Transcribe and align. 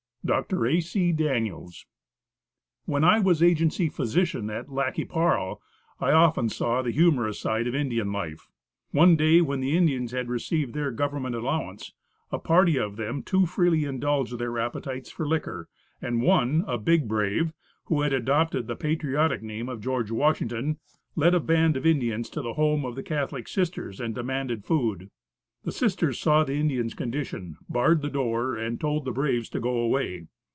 Dr. 0.23 0.67
A. 0.67 0.79
C. 0.79 1.11
Daniels. 1.11 1.87
When 2.85 3.03
I 3.03 3.19
was 3.19 3.41
agency 3.41 3.89
physician 3.89 4.51
at 4.51 4.69
Lac 4.71 4.93
qui 4.93 5.03
Parle, 5.03 5.59
I 5.99 6.11
often 6.11 6.47
saw 6.47 6.83
the 6.83 6.91
humorous 6.91 7.39
side 7.39 7.65
of 7.65 7.73
Indian 7.73 8.11
life. 8.13 8.47
One 8.91 9.15
day 9.15 9.41
when 9.41 9.61
the 9.61 9.75
Indians 9.75 10.11
had 10.11 10.29
received 10.29 10.75
their 10.75 10.91
government 10.91 11.33
allowance, 11.33 11.93
a 12.31 12.37
party 12.37 12.77
of 12.77 12.97
them 12.97 13.23
too 13.23 13.47
freely 13.47 13.83
indulged 13.85 14.37
their 14.37 14.59
appetites 14.59 15.09
for 15.09 15.27
liquor; 15.27 15.67
and 16.03 16.21
one, 16.21 16.65
a 16.67 16.77
big 16.77 17.07
brave, 17.07 17.51
who 17.85 18.03
had 18.03 18.13
adopted 18.13 18.67
the 18.67 18.75
patriotic 18.75 19.41
name 19.41 19.67
of 19.67 19.81
George 19.81 20.11
Washington, 20.11 20.77
led 21.15 21.33
a 21.33 21.39
band 21.39 21.75
of 21.75 21.85
Indians 21.85 22.29
to 22.29 22.43
the 22.43 22.53
home 22.53 22.85
of 22.85 22.93
the 22.95 23.03
Catholic 23.03 23.47
sisters, 23.47 23.99
and 23.99 24.13
demanded 24.13 24.65
food. 24.65 25.09
The 25.63 25.71
sisters 25.71 26.17
saw 26.19 26.43
the 26.43 26.55
Indians' 26.55 26.95
condition, 26.95 27.57
barred 27.69 28.01
the 28.01 28.09
door, 28.09 28.55
and 28.57 28.81
told 28.81 29.05
the 29.05 29.11
braves 29.11 29.47
to 29.49 29.59
go 29.59 29.77
away. 29.77 30.25